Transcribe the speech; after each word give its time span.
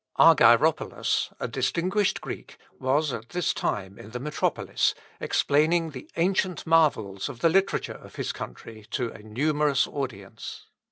Argyropolos, 0.17 1.31
a 1.39 1.47
distinguished 1.47 2.21
Greek, 2.21 2.57
was 2.79 3.13
at 3.13 3.29
this 3.29 3.53
time 3.53 3.99
in 3.99 4.09
the 4.09 4.19
metropolis 4.19 4.95
explaining 5.19 5.91
the 5.91 6.09
ancient 6.15 6.65
marvels 6.65 7.29
of 7.29 7.41
the 7.41 7.49
literature 7.49 7.93
of 8.01 8.15
his 8.15 8.31
country 8.31 8.87
to 8.89 9.11
a 9.11 9.21
numerous 9.21 9.85
audience. 9.85 10.65